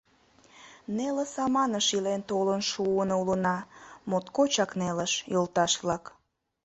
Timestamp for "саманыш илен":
1.33-2.21